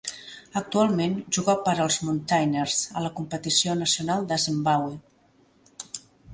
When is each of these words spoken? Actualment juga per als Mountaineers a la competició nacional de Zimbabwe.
Actualment 0.61 1.11
juga 1.37 1.55
per 1.67 1.75
als 1.85 1.99
Mountaineers 2.07 2.79
a 2.95 3.05
la 3.05 3.13
competició 3.21 3.79
nacional 3.85 4.29
de 4.35 4.41
Zimbabwe. 4.49 5.01